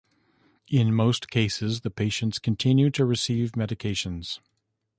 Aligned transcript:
In 0.67 0.95
most 0.95 1.29
cases, 1.29 1.81
the 1.81 1.91
patients 1.91 2.39
continue 2.39 2.89
to 2.89 3.05
receive 3.05 3.51
medications. 3.51 4.39